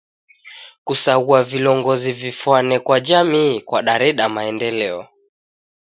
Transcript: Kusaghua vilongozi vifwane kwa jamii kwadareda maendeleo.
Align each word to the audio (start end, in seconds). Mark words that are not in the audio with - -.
Kusaghua 0.83 1.43
vilongozi 1.43 2.13
vifwane 2.13 2.79
kwa 2.79 2.99
jamii 2.99 3.61
kwadareda 3.61 4.29
maendeleo. 4.29 5.07